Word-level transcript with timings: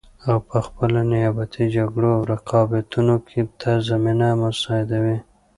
او 0.27 0.37
پخپله 0.49 1.01
نیابتي 1.11 1.63
جګړو 1.75 2.09
او 2.17 2.21
رقابتونو 2.33 3.15
ته 3.61 3.71
زمینه 3.89 4.27
مساعدوي 4.41 5.17